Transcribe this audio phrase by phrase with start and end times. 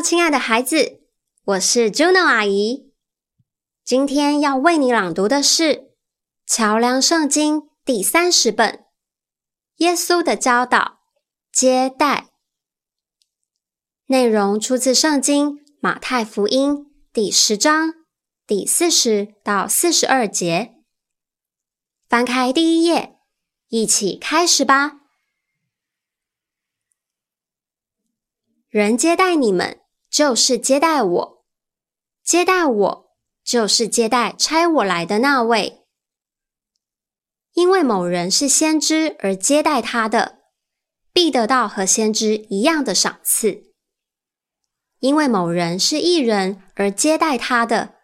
[0.00, 1.00] 亲爱的孩子，
[1.44, 2.92] 我是 Juno 阿姨。
[3.84, 5.64] 今天要为你朗读的是
[6.46, 8.74] 《桥梁圣经》第三十本
[9.76, 11.00] 《耶稣的教导
[11.52, 12.20] 接待》，
[14.06, 17.94] 内容出自圣经马太福音第十章
[18.46, 20.74] 第四十到四十二节。
[22.08, 23.16] 翻开第一页，
[23.68, 25.00] 一起开始吧。
[28.68, 29.83] 人接待你们。
[30.14, 31.44] 就是接待我，
[32.22, 33.06] 接待我
[33.42, 35.82] 就是接待差我来的那位。
[37.54, 40.38] 因为某人是先知而接待他的，
[41.12, 43.72] 必得到和先知一样的赏赐；
[45.00, 47.96] 因为某人是艺人而接待他的，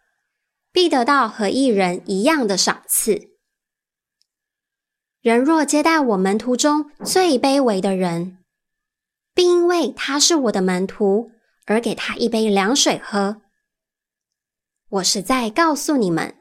[0.73, 3.39] 必得到和艺人一样的赏赐。
[5.21, 8.39] 人若接待我门徒中最卑微的人，
[9.33, 11.31] 并因为他是我的门徒。
[11.67, 13.43] 而给他一杯凉水喝。
[14.89, 16.37] 我是在告诉你们，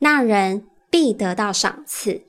[0.00, 2.26] 那人必得到赏赐。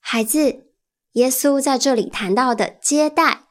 [0.00, 0.70] 孩子，
[1.12, 3.44] 耶稣在这里谈到的接待，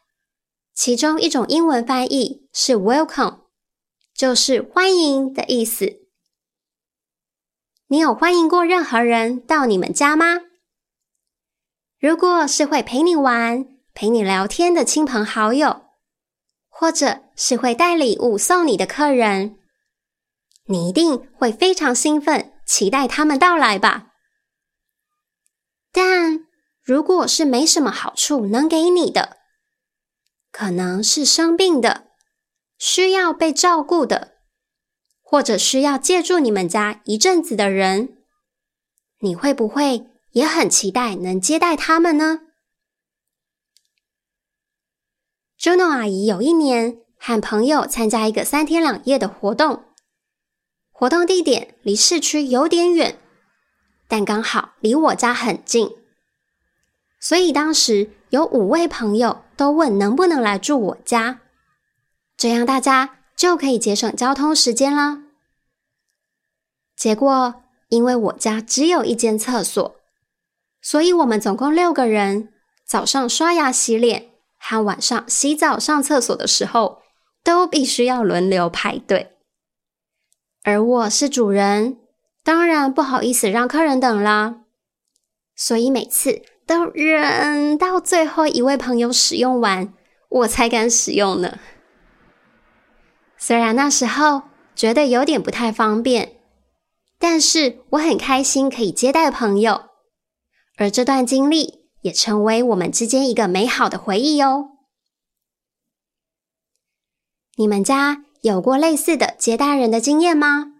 [0.73, 3.41] 其中一种英文翻译是 “welcome”，
[4.13, 6.01] 就是欢迎的意思。
[7.87, 10.41] 你有欢迎过任何人到你们家吗？
[11.99, 15.84] 如果是会陪你玩、陪你聊天的亲朋好友。
[16.77, 19.57] 或者是会带礼物送你的客人，
[20.65, 24.07] 你一定会非常兴奋，期待他们到来吧。
[25.93, 26.45] 但
[26.83, 29.37] 如果是没什么好处能给你的，
[30.51, 32.07] 可能是生病的、
[32.77, 34.33] 需要被照顾的，
[35.21, 38.17] 或者需要借助你们家一阵子的人，
[39.19, 42.41] 你会不会也很期待能接待他们呢
[45.65, 49.85] ？Juno 阿姨有一年和朋友参加一个三天两夜的活动，
[50.91, 53.17] 活动地点离市区有点远，
[54.07, 55.89] 但刚好离我家很近，
[57.19, 61.41] 所以当时有五位朋友都问能不能来住我家，
[62.37, 65.23] 这样大家就可以节省交通时间啦。
[66.95, 69.95] 结果因为我家只有一间厕所，
[70.79, 72.53] 所以我们总共六个人
[72.85, 74.34] 早上刷牙洗脸。
[74.67, 77.03] 他晚上洗澡、上厕所的时候，
[77.43, 79.35] 都必须要轮流排队。
[80.63, 81.99] 而我是主人，
[82.43, 84.61] 当然不好意思让客人等啦，
[85.55, 89.93] 所以每次都忍到最后一位朋友使用完，
[90.29, 91.59] 我才敢使用呢。
[93.37, 94.41] 虽然那时候
[94.73, 96.37] 觉得有点不太方便，
[97.19, 99.89] 但是我很开心可以接待朋友，
[100.77, 101.84] 而这段经历。
[102.05, 104.77] 也成为我们之间一个美好的回忆哦。
[107.55, 110.73] 你们家有过类似的接待人的经验吗？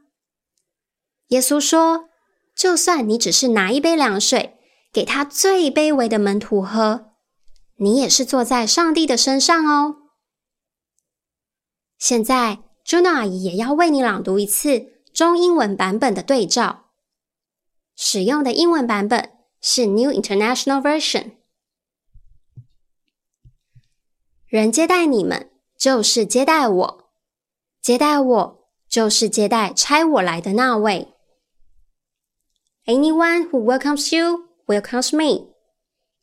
[1.30, 2.10] 耶稣说
[2.56, 4.60] ：“就算你只是拿一杯凉水
[4.94, 7.14] 给他最卑微的门徒喝，
[7.78, 9.96] 你也是坐在上帝的身上哦。”
[11.98, 16.92] 现在，朱娜阿姨也要为你朗读一次中英文版本的对照，
[17.96, 19.35] 使用的英文版本。
[19.65, 21.33] 是 New International Version。
[24.47, 27.05] 人接待你们，就是接待我；
[27.81, 31.15] 接待我，就是接待差我来的那位。
[32.87, 35.55] Anyone who welcomes you welcomes me,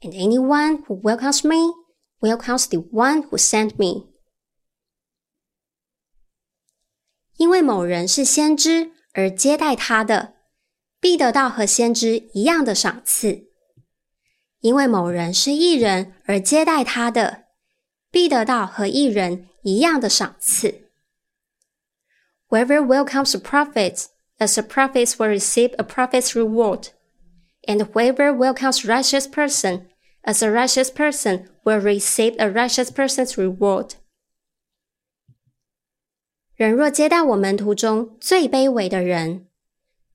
[0.01, 1.73] and anyone who welcomes me
[2.19, 4.11] welcomes the one who sent me。
[7.37, 10.33] 因为某人是先知而接待他的。
[11.02, 13.48] 必得到和先知一样的赏赐，
[14.60, 17.46] 因为某人是异人而接待他的，
[18.12, 20.92] 必得到和异人一样的赏赐。
[22.46, 24.06] Whoever welcomes a prophet,
[24.38, 26.90] as a prophet will receive a prophet's reward,
[27.66, 29.88] and whoever welcomes righteous person,
[30.22, 33.94] as a righteous person will receive a righteous person's reward.
[36.54, 39.48] 人若接待我门徒中最卑微的人，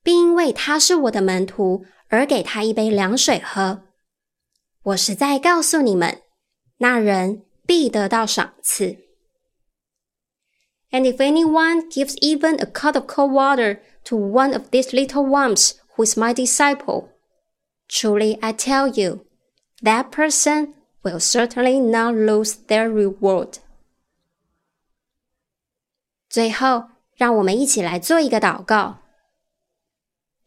[0.06, 3.82] 并因为他是我的门徒而给他一杯凉水喝。
[4.82, 6.22] 我实在告诉你们，
[6.78, 8.98] 那人必得到赏赐。
[10.90, 15.72] And if anyone gives even a cup of cold water to one of these little ones
[15.96, 17.08] who is my disciple,
[17.88, 19.24] truly I tell you,
[19.82, 23.54] that person will certainly not lose their reward.
[26.28, 28.98] 最后，让我们一起来做一个祷告。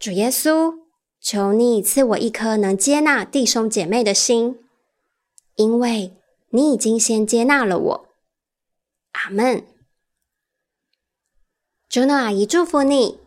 [0.00, 0.76] 主耶稣，
[1.20, 4.58] 求你赐我一颗能接纳弟兄姐妹的心，
[5.56, 6.16] 因为
[6.48, 8.08] 你已经先接纳了我。
[9.12, 9.62] 阿门。
[11.86, 13.20] 朱诺阿姨祝福你，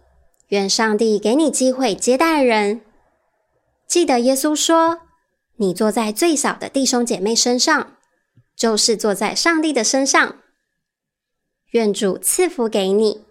[0.47, 2.81] 愿上帝给你机会接待人。
[3.85, 5.01] 记得耶稣说
[5.57, 7.97] ：“你坐在最小的弟兄姐妹身上，
[8.55, 10.39] 就是坐在上帝的身上。”
[11.69, 13.23] 愿主赐福给你，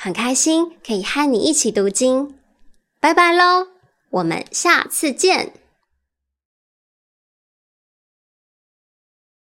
[0.00, 2.36] 很开心可以和你一起读经。
[3.00, 3.66] 拜拜喽，
[4.10, 5.52] 我们下次见。